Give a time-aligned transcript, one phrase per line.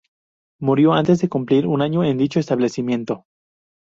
[0.59, 3.27] Murió antes de cumplir un año en dicho establecimiento.